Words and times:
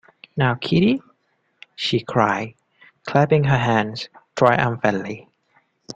‘Now, 0.35 0.55
Kitty!’ 0.55 0.99
she 1.75 1.99
cried, 1.99 2.55
clapping 3.05 3.43
her 3.43 3.59
hands 3.59 4.09
triumphantly. 4.35 5.29